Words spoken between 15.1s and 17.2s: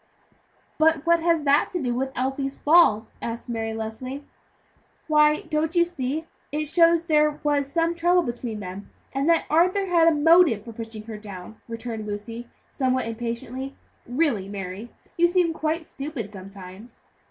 you seem quite stupid sometimes."